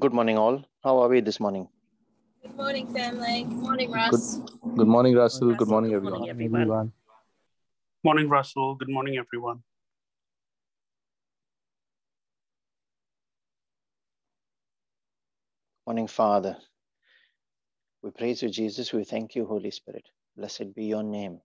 [0.00, 0.64] Good morning, all.
[0.82, 1.68] How are we this morning?
[2.40, 3.44] Good morning, family.
[3.44, 4.38] Good morning, Russ.
[4.74, 5.48] Good morning, Russell.
[5.48, 5.66] Good Russell.
[5.66, 6.20] morning, Good everyone.
[6.20, 6.92] morning, everyone.
[8.02, 8.74] Morning, Russell.
[8.76, 9.62] Good morning, everyone.
[15.86, 16.56] Morning, Father.
[18.02, 18.94] We praise you, Jesus.
[18.94, 20.08] We thank you, Holy Spirit.
[20.38, 21.38] Blessed be your name.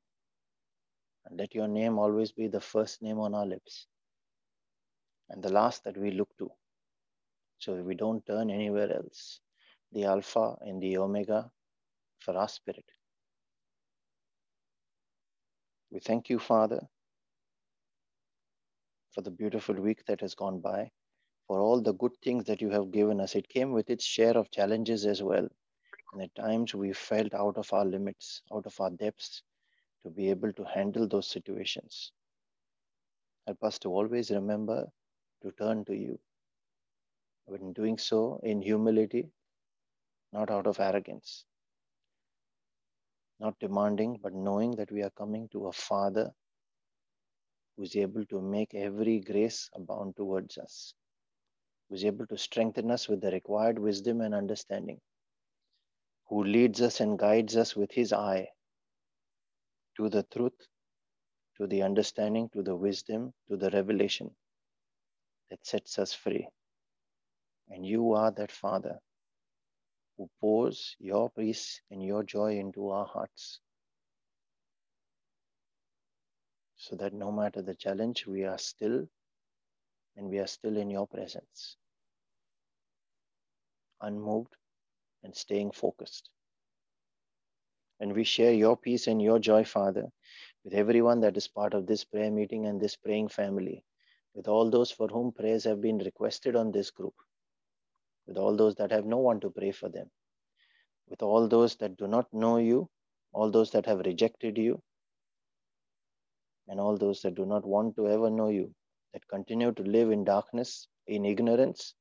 [1.25, 3.87] And let your name always be the first name on our lips
[5.29, 6.49] and the last that we look to.
[7.59, 9.39] So we don't turn anywhere else.
[9.91, 11.49] The Alpha and the Omega
[12.19, 12.85] for our spirit.
[15.91, 16.81] We thank you, Father,
[19.11, 20.91] for the beautiful week that has gone by,
[21.47, 23.35] for all the good things that you have given us.
[23.35, 25.47] It came with its share of challenges as well.
[26.13, 29.43] And at times we felt out of our limits, out of our depths
[30.03, 32.11] to be able to handle those situations.
[33.45, 34.87] Help us to always remember
[35.41, 36.19] to turn to you.
[37.47, 39.29] When doing so in humility,
[40.33, 41.45] not out of arrogance,
[43.39, 46.31] not demanding, but knowing that we are coming to a Father
[47.75, 50.93] who is able to make every grace abound towards us,
[51.89, 54.99] who is able to strengthen us with the required wisdom and understanding,
[56.29, 58.47] who leads us and guides us with his eye
[59.97, 60.67] to the truth,
[61.57, 64.29] to the understanding, to the wisdom, to the revelation
[65.49, 66.47] that sets us free.
[67.69, 68.99] And you are that Father
[70.17, 73.59] who pours your peace and your joy into our hearts.
[76.77, 79.07] So that no matter the challenge, we are still
[80.15, 81.77] and we are still in your presence,
[84.01, 84.55] unmoved
[85.23, 86.29] and staying focused.
[87.99, 90.07] And we share your peace and your joy, Father,
[90.63, 93.83] with everyone that is part of this prayer meeting and this praying family,
[94.33, 97.15] with all those for whom prayers have been requested on this group,
[98.27, 100.09] with all those that have no one to pray for them,
[101.09, 102.89] with all those that do not know you,
[103.33, 104.81] all those that have rejected you,
[106.67, 108.73] and all those that do not want to ever know you,
[109.13, 111.93] that continue to live in darkness, in ignorance,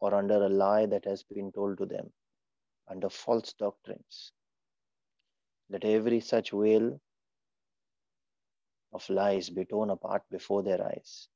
[0.00, 2.10] or under a lie that has been told to them,
[2.88, 4.32] under false doctrines.
[5.68, 7.00] Let every such veil
[8.92, 11.28] of lies be torn apart before their eyes,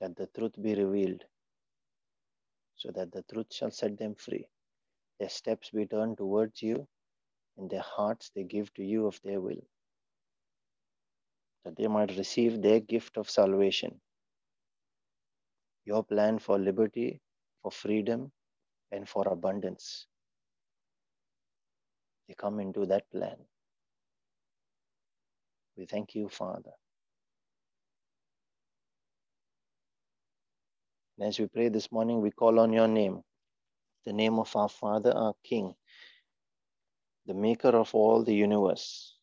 [0.00, 1.22] that the truth be revealed,
[2.78, 4.46] so that the truth shall set them free.
[5.20, 6.88] Their steps be turned towards you,
[7.58, 9.62] and their hearts they give to you of their will,
[11.64, 14.00] that they might receive their gift of salvation,
[15.86, 17.20] your plan for liberty,
[17.62, 18.30] for freedom,
[18.92, 20.06] and for abundance.
[22.28, 23.36] They come into that plan.
[25.78, 26.74] We thank you, Father.
[31.18, 33.22] And as we pray this morning, we call on your name,
[34.06, 35.74] the name of our Father, our King,
[37.26, 39.16] the maker of all the universe,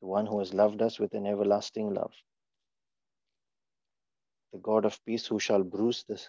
[0.00, 2.12] the one who has loved us with an everlasting love,
[4.52, 6.28] the God of peace who shall bruise this,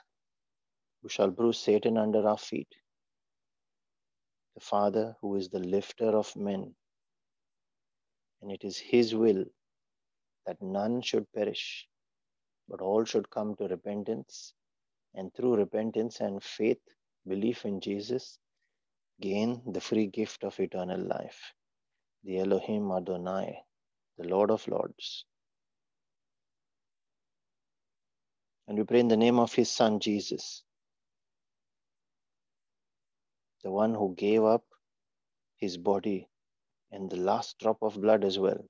[1.04, 2.74] who shall bruise Satan under our feet,
[4.56, 6.74] the Father who is the lifter of men.
[8.42, 9.46] And it is his will
[10.48, 11.88] that none should perish,
[12.70, 14.54] but all should come to repentance,
[15.16, 16.82] and through repentance and faith,
[17.28, 18.40] belief in Jesus,
[19.22, 21.54] gain the free gift of eternal life.
[22.24, 23.60] The Elohim Adonai,
[24.18, 25.26] the Lord of Lords.
[28.68, 30.64] And we pray in the name of his Son, Jesus,
[33.64, 34.64] the one who gave up
[35.58, 36.28] his body
[36.92, 38.64] and the last drop of blood as well,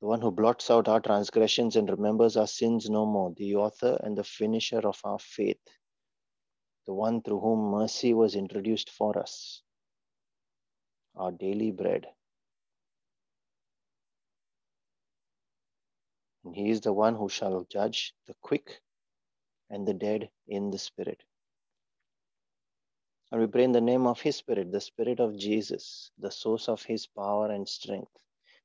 [0.00, 3.98] the one who blots out our transgressions and remembers our sins no more, the author
[4.02, 5.60] and the finisher of our faith,
[6.86, 9.62] the one through whom mercy was introduced for us,
[11.16, 12.06] our daily bread.
[16.44, 18.80] And he is the one who shall judge the quick
[19.68, 21.22] and the dead in the spirit.
[23.30, 26.68] And we pray in the name of his spirit, the spirit of Jesus, the source
[26.68, 28.10] of his power and strength,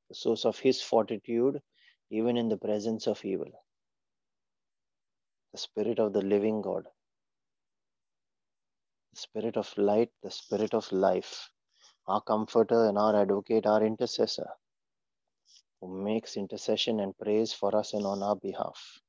[0.10, 1.62] the source of his fortitude,
[2.12, 3.52] even in the presence of evil.
[5.54, 6.86] The spirit of the living God,
[9.14, 11.50] the spirit of light, the spirit of life,
[12.08, 14.50] our comforter and our advocate, our intercessor,
[15.82, 19.00] who makes intercession and prays for us and on our behalf.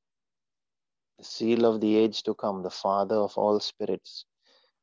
[1.19, 4.25] The seal of the age to come, the Father of all spirits,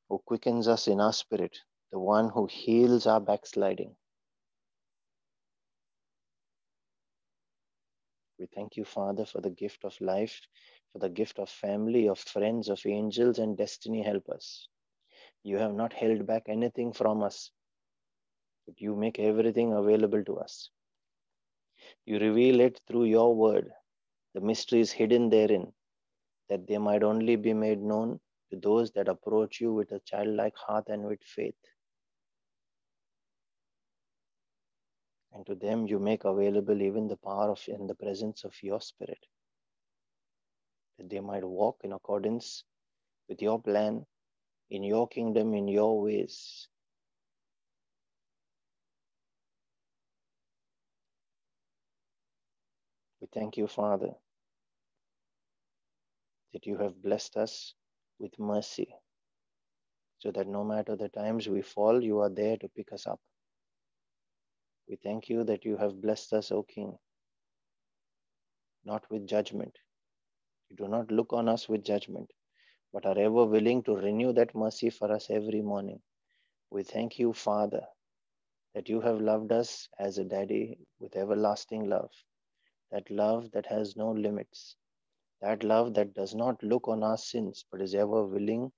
[0.08, 1.58] who quickens us in our spirit,
[1.93, 3.96] the one who heals our backsliding.
[8.39, 10.41] We thank you, Father, for the gift of life,
[10.93, 14.69] for the gift of family, of friends, of angels, and destiny Help us.
[15.43, 17.51] You have not held back anything from us,
[18.67, 20.71] but you make everything available to us.
[22.07, 23.71] You reveal it through your word,
[24.35, 25.73] the mysteries hidden therein,
[26.49, 28.21] that they might only be made known
[28.51, 31.57] to those that approach you with a childlike heart and with faith.
[35.35, 38.81] And to them you make available even the power of in the presence of your
[38.81, 39.19] spirit,
[40.99, 42.63] that they might walk in accordance
[43.29, 44.07] with your plan,
[44.71, 46.69] in your kingdom, in your ways.
[53.21, 54.11] We thank you, Father,
[56.53, 57.75] that you have blessed us
[58.21, 58.95] with mercy,
[60.19, 63.21] so that no matter the times we fall, you are there to pick us up.
[64.89, 66.99] We thank you that you have blessed us, O King,
[68.85, 69.79] not with judgment.
[70.69, 72.31] You do not look on us with judgment,
[72.93, 76.03] but are ever willing to renew that mercy for us every morning.
[76.71, 77.87] We thank you, Father,
[78.75, 82.11] that you have loved us as a daddy with everlasting love,
[82.91, 84.77] that love that has no limits,
[85.41, 88.73] that love that does not look on our sins, but is ever willing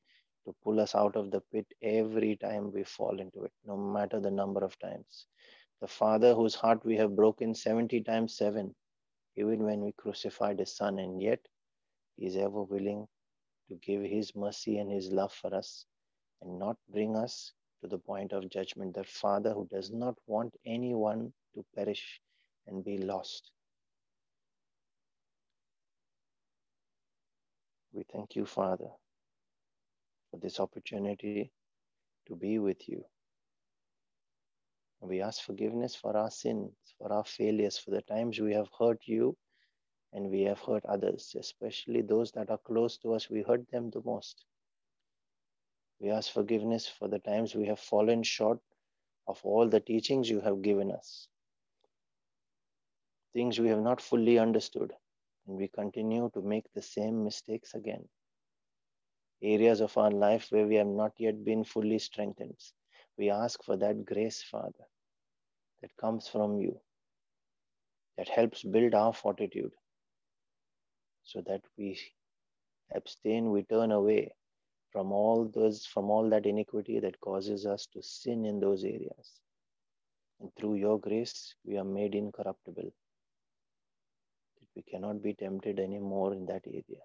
[0.45, 4.21] to pull us out of the pit every time we fall into it, no matter
[4.21, 5.27] the number of times
[5.81, 8.75] the Father whose heart we have broken 70 times 7,
[9.37, 11.41] even when we crucified His Son, and yet
[12.17, 13.07] He is ever willing
[13.69, 15.85] to give His mercy and His love for us
[16.43, 17.53] and not bring us
[17.83, 18.95] to the point of judgment.
[18.95, 22.21] The Father who does not want anyone to perish
[22.67, 23.51] and be lost.
[27.93, 28.91] We thank you, Father,
[30.31, 31.51] for this opportunity
[32.29, 33.05] to be with you.
[35.09, 39.01] We ask forgiveness for our sins, for our failures, for the times we have hurt
[39.07, 39.37] you
[40.13, 43.31] and we have hurt others, especially those that are close to us.
[43.31, 44.45] We hurt them the most.
[46.01, 48.61] We ask forgiveness for the times we have fallen short
[49.27, 51.29] of all the teachings you have given us,
[53.33, 54.93] things we have not fully understood,
[55.47, 58.09] and we continue to make the same mistakes again.
[59.43, 62.59] Areas of our life where we have not yet been fully strengthened.
[63.17, 64.87] We ask for that grace, Father,
[65.83, 66.81] that comes from you,
[68.17, 69.73] that helps build our fortitude,
[71.23, 71.99] so that we
[72.95, 74.33] abstain, we turn away
[74.93, 79.41] from all those, from all that iniquity that causes us to sin in those areas.
[80.41, 82.93] And through your grace, we are made incorruptible.
[84.61, 87.03] That we cannot be tempted anymore in that area.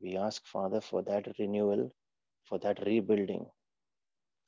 [0.00, 1.94] We ask, Father, for that renewal,
[2.44, 3.46] for that rebuilding,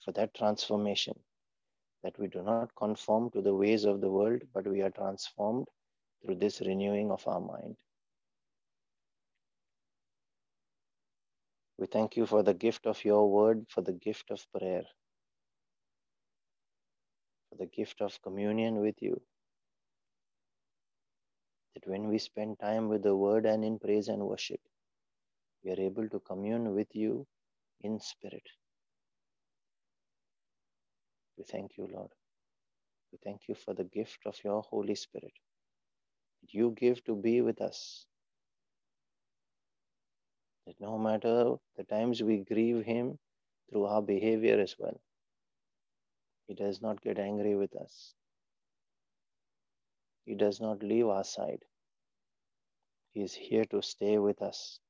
[0.04, 1.14] for that transformation,
[2.04, 5.66] that we do not conform to the ways of the world, but we are transformed
[6.22, 7.76] through this renewing of our mind.
[11.78, 14.84] We thank you for the gift of your word, for the gift of prayer,
[17.48, 19.20] for the gift of communion with you.
[21.74, 24.60] That when we spend time with the word and in praise and worship,
[25.64, 27.26] we are able to commune with you
[27.80, 28.44] in spirit.
[31.38, 32.10] We thank you, Lord.
[33.12, 35.32] We thank you for the gift of your Holy Spirit
[36.42, 38.06] that you give to be with us.
[40.66, 43.18] That no matter the times we grieve Him
[43.70, 45.00] through our behavior as well,
[46.46, 48.14] He does not get angry with us.
[50.24, 51.64] He does not leave our side.
[53.12, 54.80] He is here to stay with us.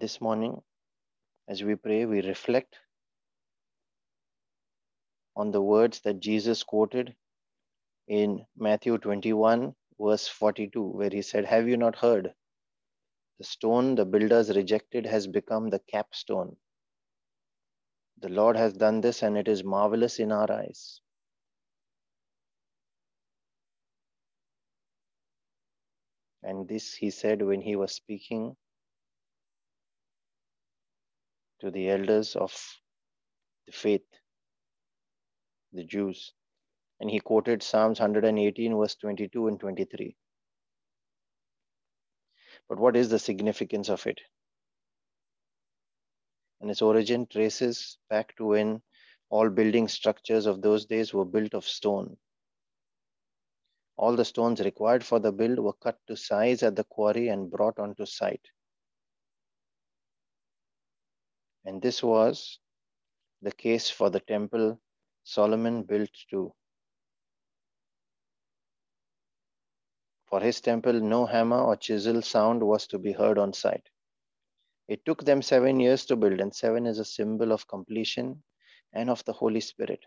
[0.00, 0.60] This morning,
[1.46, 2.74] as we pray, we reflect
[5.36, 7.14] on the words that Jesus quoted
[8.08, 12.32] in Matthew 21, verse 42, where he said, Have you not heard?
[13.38, 16.56] The stone the builders rejected has become the capstone.
[18.20, 21.00] The Lord has done this, and it is marvelous in our eyes.
[26.42, 28.56] And this he said when he was speaking
[31.60, 32.52] to the elders of
[33.66, 34.06] the faith,
[35.72, 36.32] the Jews.
[37.00, 40.16] And he quoted Psalms 118, verse 22 and 23.
[42.68, 44.20] But what is the significance of it?
[46.60, 48.82] And its origin traces back to when
[49.28, 52.16] all building structures of those days were built of stone.
[53.96, 57.50] All the stones required for the build were cut to size at the quarry and
[57.50, 58.48] brought onto site.
[61.64, 62.58] And this was
[63.42, 64.78] the case for the temple
[65.24, 66.52] Solomon built too.
[70.28, 73.88] For his temple, no hammer or chisel sound was to be heard on site.
[74.88, 78.42] It took them seven years to build, and seven is a symbol of completion
[78.92, 80.00] and of the Holy Spirit.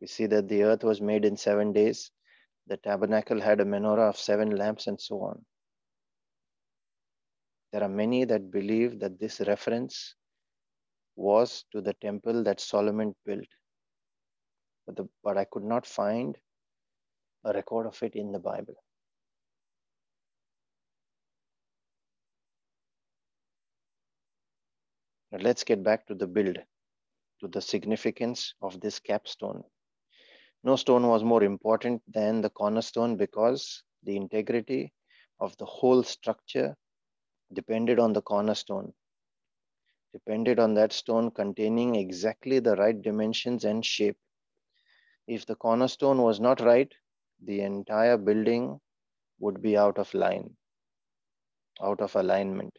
[0.00, 2.10] We see that the earth was made in seven days,
[2.66, 5.44] the tabernacle had a menorah of seven lamps, and so on.
[7.72, 10.15] There are many that believe that this reference
[11.16, 13.48] was to the temple that Solomon built.
[14.86, 16.36] But, the, but I could not find
[17.44, 18.74] a record of it in the Bible.
[25.32, 26.58] But let's get back to the build,
[27.40, 29.64] to the significance of this capstone.
[30.64, 34.92] No stone was more important than the cornerstone because the integrity
[35.40, 36.76] of the whole structure
[37.52, 38.92] depended on the cornerstone,
[40.16, 44.16] depended on that stone containing exactly the right dimensions and shape.
[45.28, 46.92] If the cornerstone was not right,
[47.44, 48.80] the entire building
[49.40, 50.56] would be out of line,
[51.82, 52.76] out of alignment.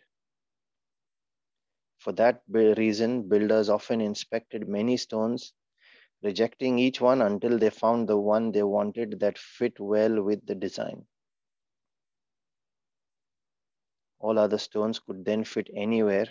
[2.00, 5.54] For that reason, builders often inspected many stones,
[6.24, 10.56] rejecting each one until they found the one they wanted that fit well with the
[10.56, 11.08] design.
[14.20, 16.28] All other stones could then fit anywhere,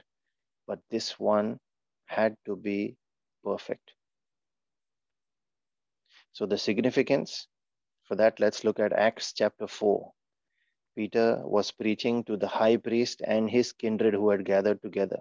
[0.66, 1.58] but this one
[2.06, 2.96] had to be
[3.44, 3.92] perfect.
[6.32, 7.48] So, the significance
[8.04, 10.12] for that, let's look at Acts chapter 4.
[10.96, 15.18] Peter was preaching to the high priest and his kindred who had gathered together.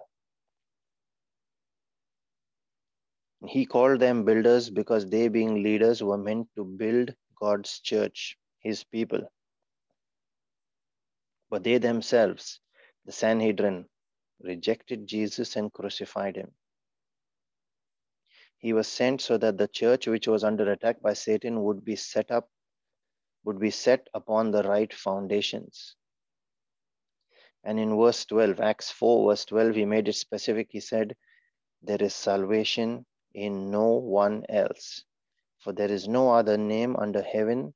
[3.46, 8.84] He called them builders because they, being leaders, were meant to build God's church, his
[8.84, 9.20] people.
[11.50, 12.60] But they themselves,
[13.04, 13.88] the Sanhedrin,
[14.40, 16.52] rejected Jesus and crucified him.
[18.58, 21.96] He was sent so that the church, which was under attack by Satan, would be
[21.96, 22.48] set up,
[23.44, 25.94] would be set upon the right foundations.
[27.62, 30.68] And in verse 12, Acts 4, verse 12, he made it specific.
[30.70, 31.16] He said,
[31.82, 35.04] There is salvation in no one else,
[35.58, 37.74] for there is no other name under heaven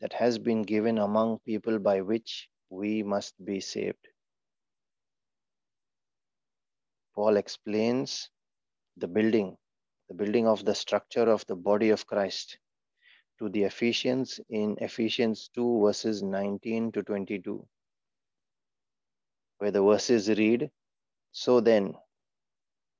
[0.00, 4.08] that has been given among people by which we must be saved.
[7.18, 8.30] Paul explains
[8.96, 9.56] the building,
[10.08, 12.58] the building of the structure of the body of Christ
[13.40, 17.66] to the Ephesians in Ephesians 2, verses 19 to 22,
[19.58, 20.70] where the verses read
[21.32, 21.96] So then,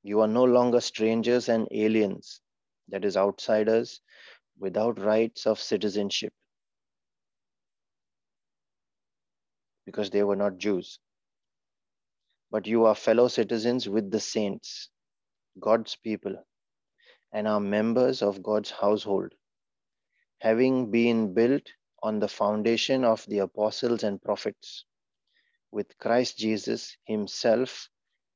[0.02, 2.40] you are no longer strangers and aliens,
[2.88, 4.00] that is, outsiders,
[4.58, 6.32] without rights of citizenship,
[9.86, 10.98] because they were not Jews.
[12.50, 14.88] But you are fellow citizens with the saints,
[15.60, 16.36] God's people,
[17.32, 19.32] and are members of God's household,
[20.38, 21.68] having been built
[22.02, 24.84] on the foundation of the apostles and prophets,
[25.70, 27.90] with Christ Jesus Himself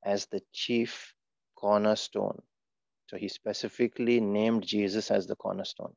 [0.05, 1.15] as the chief
[1.55, 2.43] cornerstone.
[3.09, 5.95] So he specifically named Jesus as the cornerstone,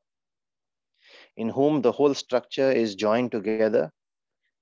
[1.36, 3.90] in whom the whole structure is joined together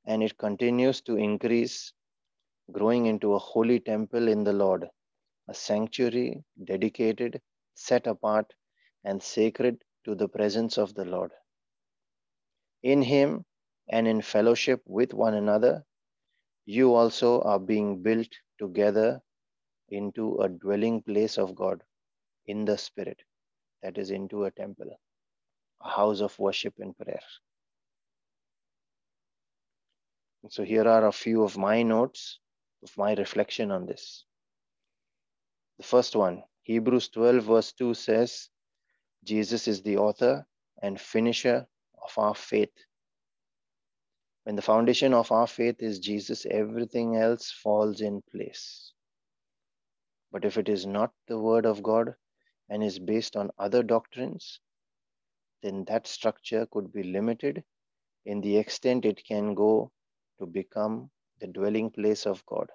[0.06, 1.92] and it continues to increase,
[2.73, 4.88] growing into a holy temple in the Lord,
[5.49, 7.40] a sanctuary dedicated,
[7.75, 8.52] set apart,
[9.04, 11.30] and sacred to the presence of the Lord.
[12.83, 13.44] In him
[13.90, 15.85] and in fellowship with one another,
[16.66, 18.28] you also are being built
[18.59, 19.21] together
[19.90, 21.83] into a dwelling place of God
[22.47, 23.21] in the Spirit,
[23.83, 24.99] that is, into a temple,
[25.83, 27.21] a house of worship and prayer.
[30.50, 32.38] So, here are a few of my notes
[32.84, 34.24] of my reflection on this.
[35.78, 38.48] The first one, Hebrews 12, verse 2 says,
[39.24, 40.46] Jesus is the author
[40.82, 41.66] and finisher
[42.02, 42.74] of our faith.
[44.44, 48.92] When the foundation of our faith is Jesus, everything else falls in place.
[50.30, 52.14] But if it is not the word of God
[52.68, 54.60] and is based on other doctrines,
[55.62, 57.64] then that structure could be limited
[58.26, 59.90] in the extent it can go
[60.38, 61.10] to become
[61.44, 62.70] the dwelling place of God.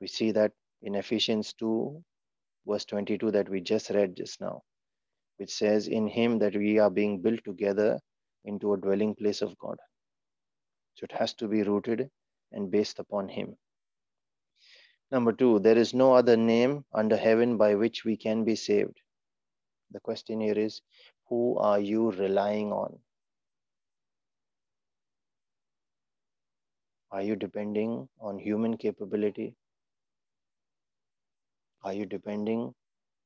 [0.00, 2.02] We see that in Ephesians 2,
[2.66, 4.62] verse 22, that we just read just now,
[5.38, 7.98] which says, In Him that we are being built together
[8.44, 9.78] into a dwelling place of God.
[10.96, 12.10] So it has to be rooted
[12.52, 13.56] and based upon Him.
[15.10, 19.00] Number two, there is no other name under heaven by which we can be saved.
[19.92, 20.82] The question here is
[21.28, 22.98] who are you relying on?
[27.16, 29.54] Are you depending on human capability?
[31.82, 32.74] Are you depending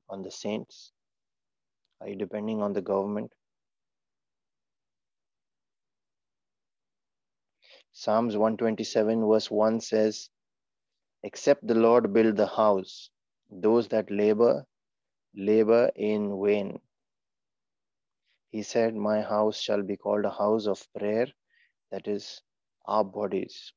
[0.08, 0.92] on the saints?
[2.00, 3.32] Are you depending on the government?
[7.90, 10.30] Psalms 127, verse 1 says,
[11.24, 13.10] Except the Lord build the house,
[13.50, 14.64] those that labor,
[15.34, 16.78] labor in vain.
[18.52, 21.26] He said, My house shall be called a house of prayer,
[21.90, 22.40] that is,
[22.86, 23.72] our bodies,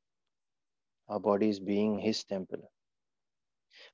[1.10, 2.72] our bodies being His temple.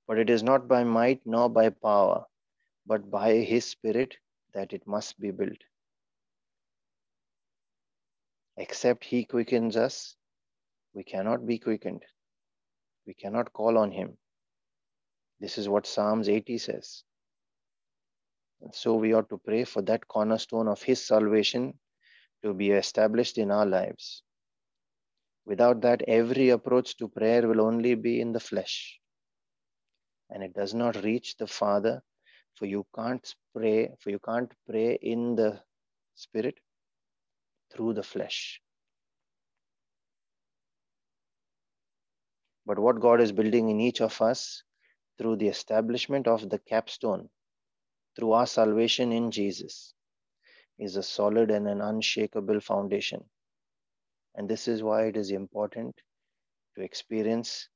[0.08, 2.26] But it is not by might nor by power,
[2.86, 4.18] but by His Spirit
[4.54, 5.58] that it must be built.
[8.58, 10.16] Except He quickens us,
[10.94, 12.04] we cannot be quickened.
[13.06, 14.18] We cannot call on Him.
[15.40, 17.04] This is what Psalms 80 says.
[18.62, 21.80] And so we ought to pray for that cornerstone of His salvation
[22.44, 24.24] to be established in our lives.
[25.50, 29.00] Without that, every approach to prayer will only be in the flesh.
[30.30, 32.04] And it does not reach the Father,
[32.54, 35.60] for you can't pray, for you can't pray in the
[36.14, 36.60] Spirit
[37.74, 38.62] through the flesh.
[42.68, 44.62] But what God is building in each of us
[45.18, 47.28] through the establishment of the capstone,
[48.16, 49.96] through our salvation in Jesus,
[50.78, 53.24] is a solid and an unshakable foundation.
[54.36, 55.96] And this is why it is important
[56.76, 57.68] to experience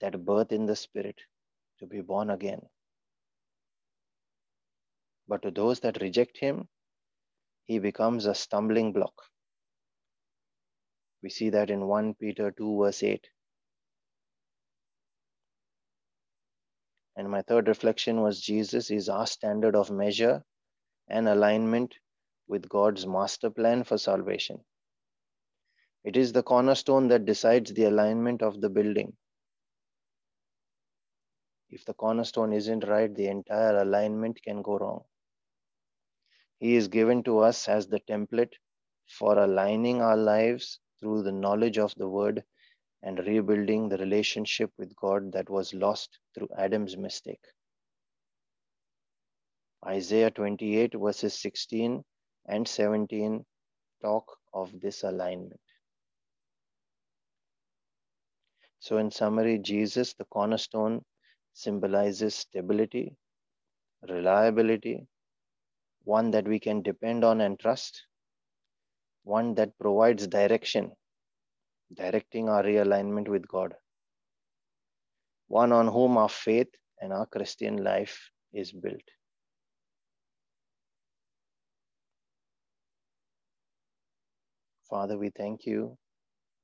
[0.00, 1.16] that birth in the Spirit,
[1.78, 2.60] to be born again.
[5.28, 6.68] But to those that reject Him,
[7.66, 9.14] He becomes a stumbling block.
[11.22, 13.26] We see that in 1 Peter 2, verse 8.
[17.16, 20.42] And my third reflection was Jesus is our standard of measure
[21.08, 21.94] and alignment
[22.48, 24.64] with God's master plan for salvation.
[26.04, 29.16] It is the cornerstone that decides the alignment of the building.
[31.68, 35.04] If the cornerstone isn't right, the entire alignment can go wrong.
[36.58, 38.52] He is given to us as the template
[39.06, 42.44] for aligning our lives through the knowledge of the word
[43.02, 47.44] and rebuilding the relationship with God that was lost through Adam's mistake.
[49.86, 52.04] Isaiah 28, verses 16
[52.46, 53.44] and 17
[54.02, 55.60] talk of this alignment.
[58.80, 61.04] So, in summary, Jesus, the cornerstone,
[61.52, 63.14] symbolizes stability,
[64.08, 65.06] reliability,
[66.04, 68.06] one that we can depend on and trust,
[69.22, 70.92] one that provides direction
[71.94, 73.74] directing our realignment with God,
[75.48, 76.68] one on whom our faith
[77.00, 79.02] and our Christian life is built.
[84.88, 85.98] Father, we thank you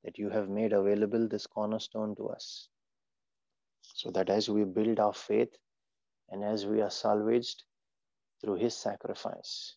[0.07, 2.69] that you have made available this cornerstone to us
[3.83, 5.53] so that as we build our faith
[6.31, 7.65] and as we are salvaged
[8.41, 9.75] through his sacrifice,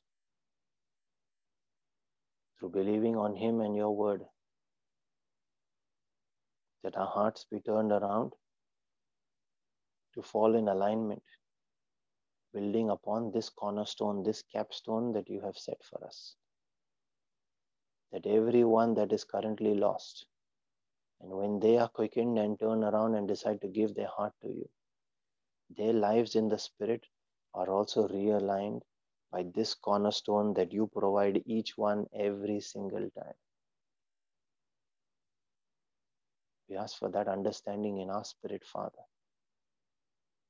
[2.60, 4.22] through believing on him and your word,
[6.84, 8.32] that our hearts be turned around
[10.14, 11.24] to fall in alignment,
[12.54, 16.36] building upon this cornerstone, this capstone that you have set for us.
[18.12, 20.26] That everyone that is currently lost,
[21.22, 24.48] and when they are quickened and turn around and decide to give their heart to
[24.48, 24.70] you,
[25.78, 27.06] their lives in the Spirit
[27.54, 28.82] are also realigned
[29.32, 33.36] by this cornerstone that you provide each one every single time.
[36.68, 39.04] We ask for that understanding in our spirit, Father,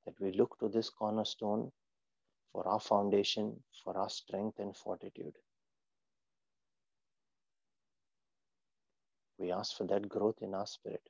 [0.06, 1.72] that we look to this cornerstone
[2.52, 5.36] for our foundation, for our strength and fortitude.
[9.40, 11.02] We ask for that growth in our spirit.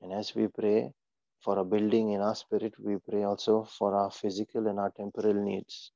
[0.00, 0.92] And as we pray
[1.40, 5.34] for a building in our spirit, we pray also for our physical and our temporal
[5.34, 5.90] needs.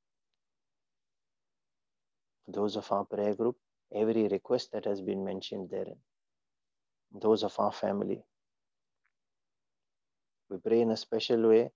[2.49, 3.57] Those of our prayer group,
[3.95, 5.97] every request that has been mentioned therein.
[7.12, 8.25] Those of our family.
[10.51, 11.71] We pray in a special way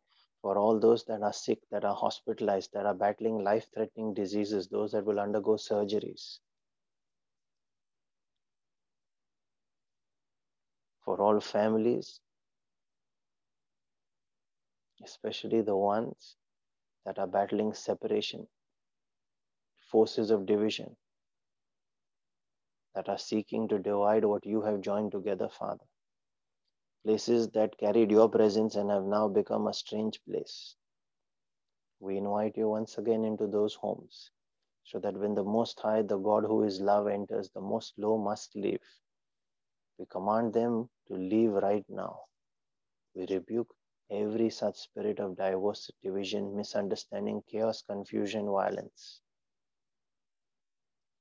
[0.47, 4.69] for all those that are sick, that are hospitalized, that are battling life threatening diseases,
[4.69, 6.39] those that will undergo surgeries.
[11.05, 12.21] For all families,
[15.05, 16.37] especially the ones
[17.05, 18.47] that are battling separation,
[19.91, 20.97] forces of division,
[22.95, 25.87] that are seeking to divide what you have joined together, Father.
[27.07, 30.77] Places that carried your presence and have now become a strange place.
[32.01, 34.31] We invite you once again into those homes
[34.85, 38.19] so that when the Most High, the God who is love, enters, the most low
[38.19, 38.83] must leave.
[39.99, 42.23] We command them to leave right now.
[43.15, 43.75] We rebuke
[44.11, 49.23] every such spirit of divorce, division, misunderstanding, chaos, confusion, violence,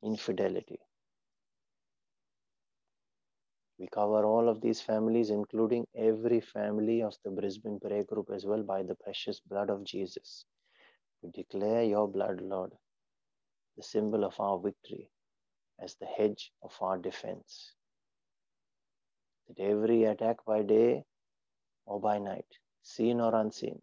[0.04, 0.80] infidelity.
[3.77, 8.45] We cover all of these families, including every family of the Brisbane Prayer Group as
[8.45, 10.45] well, by the precious blood of Jesus.
[11.21, 12.71] We declare your blood, Lord,
[13.75, 15.09] the symbol of our victory,
[15.81, 17.73] as the hedge of our defense.
[19.47, 21.03] That every attack by day
[21.85, 22.47] or by night,
[22.81, 23.81] seen or unseen,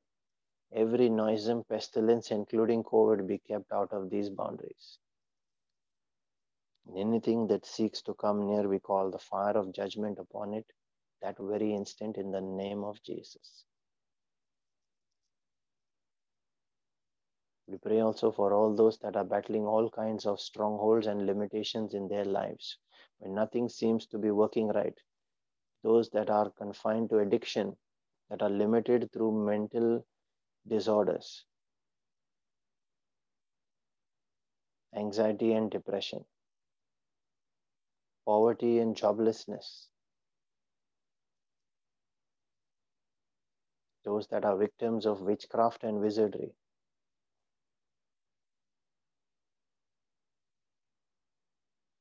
[0.74, 4.98] every noisome pestilence, including COVID, be kept out of these boundaries.
[6.96, 10.66] Anything that seeks to come near, we call the fire of judgment upon it
[11.22, 13.64] that very instant in the name of Jesus.
[17.68, 21.94] We pray also for all those that are battling all kinds of strongholds and limitations
[21.94, 22.76] in their lives,
[23.20, 24.98] when nothing seems to be working right.
[25.82, 27.76] Those that are confined to addiction,
[28.28, 30.04] that are limited through mental
[30.68, 31.46] disorders,
[34.94, 36.24] anxiety and depression,
[38.24, 39.86] poverty and joblessness,
[44.04, 46.52] those that are victims of witchcraft and wizardry,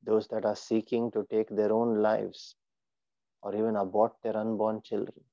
[0.03, 2.55] those that are seeking to take their own lives
[3.41, 5.23] or even abort their unborn children.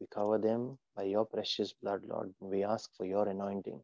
[0.00, 3.80] We cover them by your precious blood, Lord, we ask for your anointing.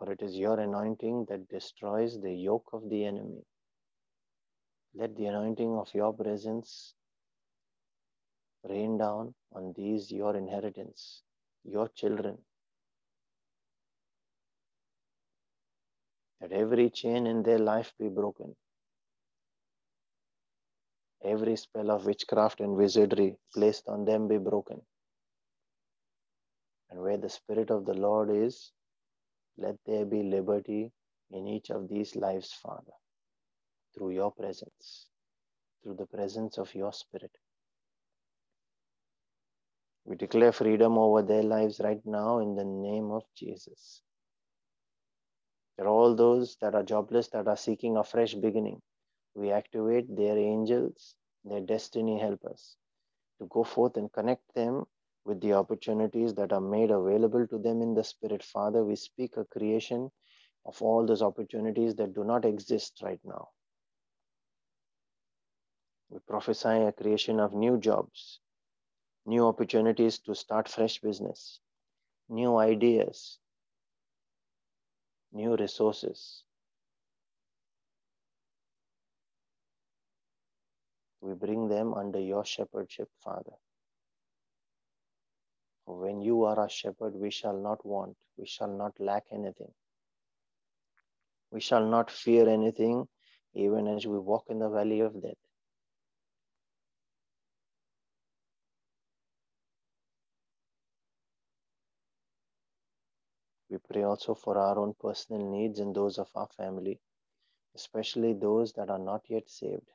[0.00, 3.44] For it is your anointing that destroys the yoke of the enemy.
[4.94, 6.94] Let the anointing of your presence
[8.68, 11.22] rain down on these, your inheritance,
[11.64, 12.38] your children,
[16.40, 18.56] that every chain in their life be broken.
[21.22, 24.80] Every spell of witchcraft and wizardry placed on them be broken.
[26.90, 28.72] And where the Spirit of the Lord is,
[29.60, 30.90] let there be liberty
[31.30, 32.92] in each of these lives, Father,
[33.94, 35.06] through your presence,
[35.82, 37.32] through the presence of your Spirit.
[40.04, 44.02] We declare freedom over their lives right now in the name of Jesus.
[45.76, 48.80] For all those that are jobless, that are seeking a fresh beginning.
[49.34, 52.76] We activate their angels, their destiny helpers,
[53.38, 54.84] to go forth and connect them
[55.24, 58.42] with the opportunities that are made available to them in the Spirit.
[58.42, 60.10] Father, we speak a creation
[60.66, 63.48] of all those opportunities that do not exist right now.
[66.08, 68.40] We prophesy a creation of new jobs,
[69.26, 71.60] new opportunities to start fresh business,
[72.28, 73.38] new ideas,
[75.32, 76.42] new resources.
[81.20, 83.52] We bring them under your shepherdship, Father.
[85.98, 89.72] When you are our shepherd, we shall not want, we shall not lack anything.
[91.50, 93.08] We shall not fear anything,
[93.54, 95.34] even as we walk in the valley of death.
[103.68, 107.00] We pray also for our own personal needs and those of our family,
[107.74, 109.90] especially those that are not yet saved,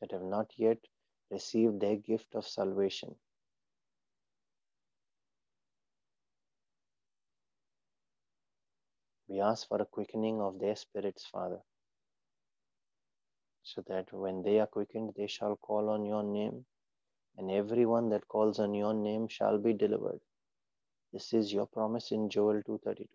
[0.00, 0.78] that have not yet
[1.30, 3.16] received their gift of salvation.
[9.30, 11.60] We ask for a quickening of their spirits, Father,
[13.62, 16.66] so that when they are quickened, they shall call on your name,
[17.36, 20.20] and everyone that calls on your name shall be delivered.
[21.12, 23.06] This is your promise in Joel 2:32.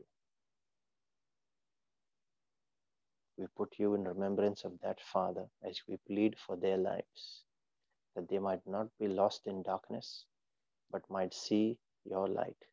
[3.38, 7.44] We put you in remembrance of that, Father, as we plead for their lives,
[8.16, 10.26] that they might not be lost in darkness,
[10.92, 12.64] but might see your light.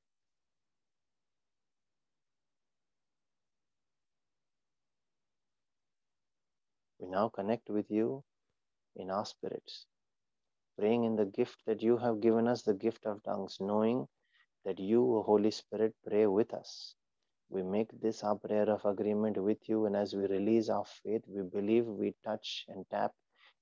[7.12, 8.24] Now connect with you
[8.96, 9.86] in our spirits,
[10.78, 14.06] praying in the gift that you have given us, the gift of tongues, knowing
[14.64, 16.94] that you, Holy Spirit, pray with us.
[17.50, 21.22] We make this our prayer of agreement with you, and as we release our faith,
[21.28, 23.12] we believe we touch and tap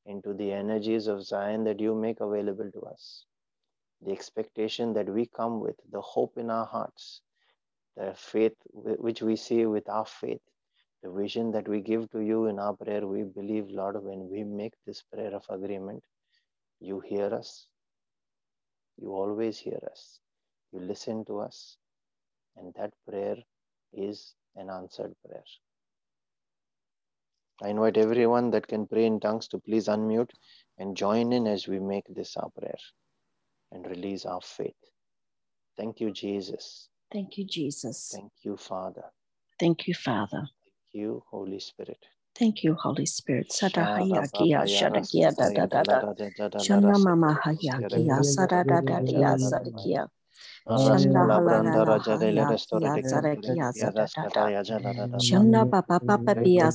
[0.06, 3.24] into the energies of Zion that you make available to us.
[4.02, 7.20] The expectation that we come with, the hope in our hearts,
[7.96, 10.40] the faith which we see with our faith,
[11.02, 14.44] the vision that we give to you in our prayer, we believe, Lord, when we
[14.44, 16.02] make this prayer of agreement,
[16.80, 17.66] you hear us.
[18.98, 20.20] You always hear us.
[20.72, 21.76] You listen to us.
[22.56, 23.36] And that prayer
[23.92, 25.44] is an answered prayer.
[27.62, 30.30] I invite everyone that can pray in tongues to please unmute
[30.78, 32.78] and join in as we make this our prayer
[33.72, 34.74] and release our faith.
[35.76, 36.88] Thank you, Jesus.
[37.12, 38.12] Thank you, Jesus.
[38.14, 39.04] Thank you, Father.
[39.58, 40.48] Thank you, Father.
[40.92, 41.98] Thank you, Holy Spirit.
[42.34, 43.52] Thank you, Holy Spirit.
[43.52, 45.50] Sada Shara haya Baba kia, Yara shada kia da
[55.18, 56.70] Shanda papa papa pia,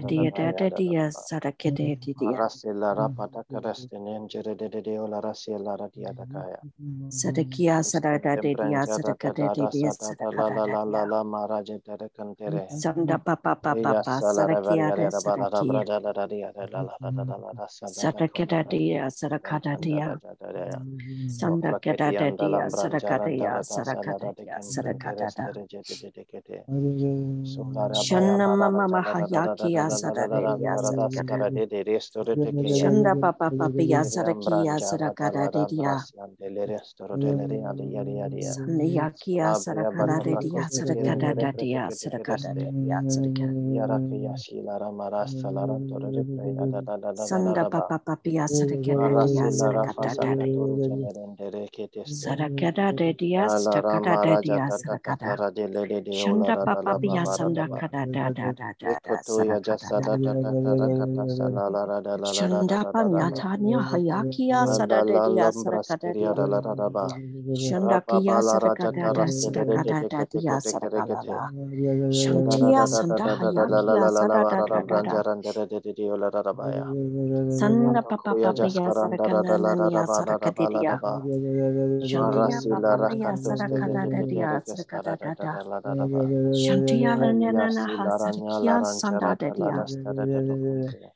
[0.06, 0.30] dia
[0.76, 5.58] dia Dada Sarakede de dia Marasi Lara Pata Kereste Nenjere de De Deo Lara Sia
[5.58, 6.62] Lara Diada Kaya
[7.10, 9.92] Sarakia Sarada de dia Tembranjara Sarakade de Dada dia.
[9.92, 12.08] Sata La Sarakada La da La La dia La Maraja Dada
[12.68, 16.26] Sanda Papa Papa Ella salara Sarakia variare de da bara da Saraki braja da da
[16.26, 16.52] dia
[17.58, 19.10] da la la da da da la da sa da da Sarakeda kolara dia lam
[19.10, 20.80] Sarakada branda da dia da da da ya
[21.26, 24.18] Sanda ropra Keda de da dia lam branja randa Sarakadea la da sa la Sarakada
[24.18, 26.64] da dia kem brande Sarakada da restere je de de de kete
[27.44, 30.08] solara baya Shana bara da Mama Mahayakia ke
[30.60, 30.78] ya
[32.66, 36.04] Shanda Papa Papia Sarakia branja ra da Sarakada la da dia
[47.48, 50.36] Randa papa papia serakada dia serakada dia
[52.04, 55.40] serakada dia serakada dia serakada
[56.10, 58.94] Shanda papa pia sanda kada da da da da
[62.24, 62.84] Shanda
[63.80, 66.44] hayakia sadada dia serakada dia
[67.54, 71.52] Shanda kia serakada da serakada da dia serakada
[72.10, 75.16] Shantia sanda hayakia sadada da da da
[77.46, 80.98] Sanna papa papa ya sarakana nanya sarakadiria.
[82.00, 85.62] Shantiya papa ya sarakada dadia sarakada dada.
[86.52, 89.86] Shantiya nanya nana hasarikia sanda dadia.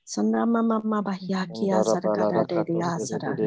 [0.04, 3.38] Sanna mama mama ya kia sarakada dadia sara.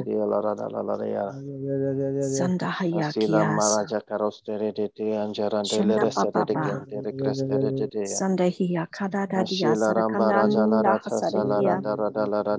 [2.22, 3.60] Sanda haya kia
[5.64, 6.88] Shanda papa papa.
[8.04, 11.84] Sanda hiya kada dadia sarakana nana hasarikia.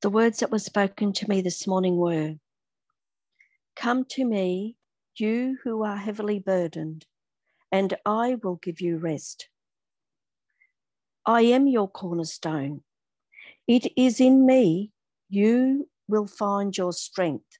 [0.00, 2.36] The words that were spoken to me this morning were
[3.74, 4.76] Come to me,
[5.16, 7.04] you who are heavily burdened,
[7.72, 9.48] and I will give you rest.
[11.26, 12.82] I am your cornerstone.
[13.66, 14.92] It is in me
[15.28, 17.58] you will find your strength.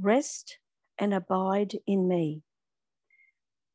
[0.00, 0.58] Rest
[0.98, 2.42] and abide in me.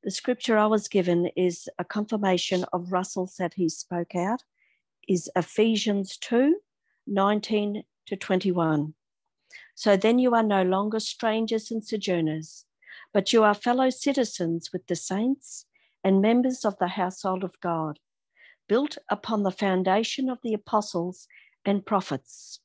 [0.03, 4.43] The scripture I was given is a confirmation of Russell's that he spoke out,
[5.07, 6.57] is Ephesians 2
[7.11, 8.93] 19 to 21.
[9.75, 12.65] So then you are no longer strangers and sojourners,
[13.13, 15.65] but you are fellow citizens with the saints
[16.05, 17.99] and members of the household of God,
[18.69, 21.27] built upon the foundation of the apostles
[21.65, 22.61] and prophets.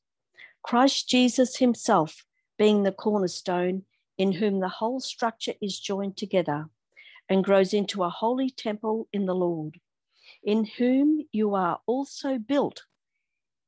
[0.63, 2.25] Christ Jesus himself
[2.57, 3.83] being the cornerstone,
[4.17, 6.71] in whom the whole structure is joined together
[7.29, 9.81] and grows into a holy temple in the Lord,
[10.45, 12.85] in whom you are also built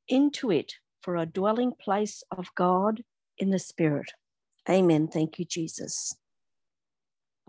[0.08, 3.02] into it for a dwelling place of God
[3.38, 4.12] in the Spirit.
[4.68, 5.08] Amen.
[5.08, 6.14] Thank you, Jesus.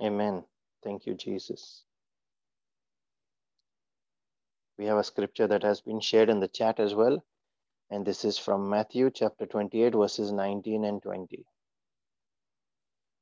[0.01, 0.43] Amen.
[0.83, 1.83] Thank you, Jesus.
[4.77, 7.21] We have a scripture that has been shared in the chat as well.
[7.89, 11.43] And this is from Matthew chapter 28, verses 19 and 20,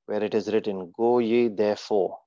[0.05, 2.19] where it is written, Go ye therefore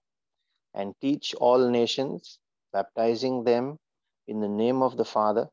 [0.75, 2.39] and teach all nations,
[2.73, 3.79] baptizing them
[4.27, 5.49] in the name of the Father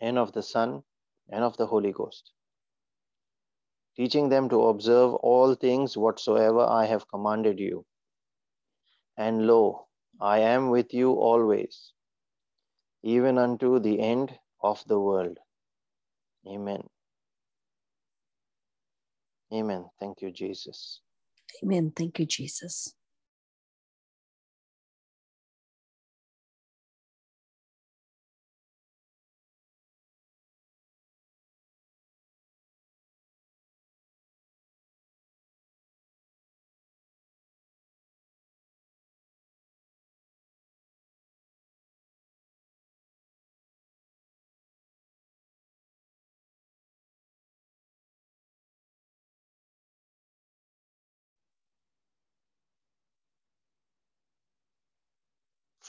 [0.00, 0.82] and of the Son
[1.28, 2.32] and of the Holy Ghost,
[3.96, 7.84] teaching them to observe all things whatsoever I have commanded you.
[9.16, 9.86] And lo,
[10.20, 11.92] I am with you always,
[13.02, 14.32] even unto the end
[14.62, 15.38] of the world.
[16.46, 16.82] Amen.
[19.52, 19.86] Amen.
[19.98, 21.00] Thank you, Jesus.
[21.62, 21.92] Amen.
[21.96, 22.94] Thank you, Jesus.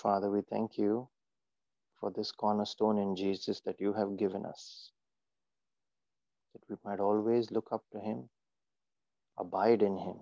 [0.02, 1.10] Father, we thank you
[2.00, 4.91] for this cornerstone in Jesus that you have given us,
[6.54, 8.30] that we might always look up to him,
[9.38, 10.16] abide in him,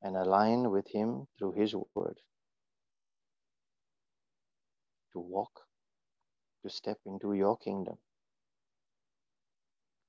[0.00, 2.18] and align with him through his word
[5.12, 5.60] to walk,
[6.62, 7.98] to step into your kingdom,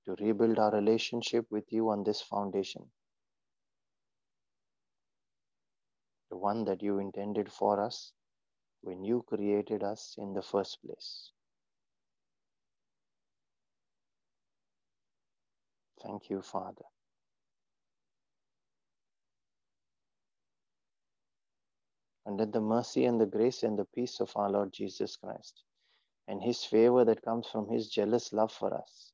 [0.06, 2.84] to rebuild our relationship with you on this foundation,
[6.36, 8.12] the one that you intended for us
[8.82, 11.32] when you created us in the first place.
[16.04, 16.84] Thank you, Father.
[22.26, 25.64] And let the mercy and the grace and the peace of our Lord Jesus Christ
[26.28, 29.14] and his favor that comes from his jealous love for us,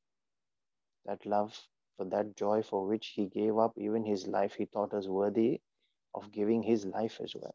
[1.06, 1.56] that love
[1.96, 5.60] for that joy for which he gave up even his life, he thought us worthy
[6.14, 7.54] of giving his life as well.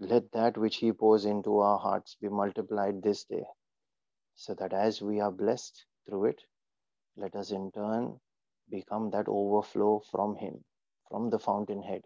[0.00, 3.44] Let that which he pours into our hearts be multiplied this day,
[4.34, 6.42] so that as we are blessed through it,
[7.16, 8.20] let us in turn
[8.70, 10.64] become that overflow from him,
[11.08, 12.02] from the fountainhead,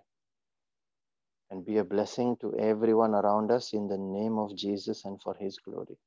[1.50, 5.34] and be a blessing to everyone around us in the name of Jesus and for
[5.34, 5.98] his glory.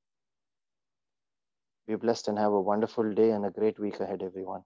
[1.88, 4.62] Be blessed and have a wonderful day and a great week ahead, everyone.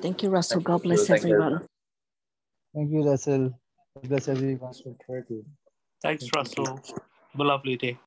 [0.00, 0.60] Thank you, Russell.
[0.60, 0.96] Thank God you.
[0.96, 1.68] bless Thank you.
[2.74, 3.60] Thank you, Russell.
[3.96, 4.74] God bless everyone.
[6.02, 6.66] Thanks, Russell.
[6.66, 7.98] Have a lovely day.